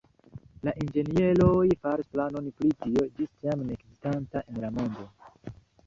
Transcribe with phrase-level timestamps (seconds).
[0.67, 5.11] La inĝenieroj faris planon pri tio ĝis tiam ne ekzistanta en la mondo.